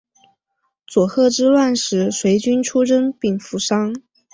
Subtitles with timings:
[0.87, 3.93] 佐贺之乱时随军出征并负伤。